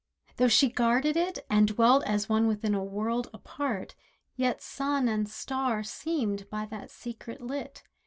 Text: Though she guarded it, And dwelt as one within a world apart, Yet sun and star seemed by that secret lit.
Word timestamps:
Though 0.37 0.47
she 0.47 0.67
guarded 0.67 1.15
it, 1.15 1.45
And 1.47 1.67
dwelt 1.67 2.03
as 2.07 2.27
one 2.27 2.47
within 2.47 2.73
a 2.73 2.83
world 2.83 3.29
apart, 3.35 3.93
Yet 4.35 4.59
sun 4.59 5.07
and 5.07 5.29
star 5.29 5.83
seemed 5.83 6.49
by 6.49 6.65
that 6.71 6.89
secret 6.89 7.39
lit. 7.39 7.83